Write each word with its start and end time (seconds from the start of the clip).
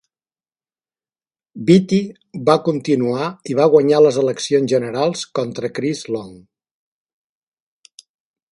Beatty 1.67 1.99
va 2.47 2.55
continuar 2.69 3.27
i 3.53 3.57
va 3.61 3.67
guanyar 3.75 3.99
les 4.05 4.17
eleccions 4.23 4.73
generals 4.73 5.23
contra 5.41 5.71
Chris 5.81 6.03
Long. 6.17 6.35